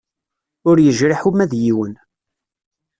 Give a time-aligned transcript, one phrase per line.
[0.69, 1.93] Ur yejriḥ uma d yiwen.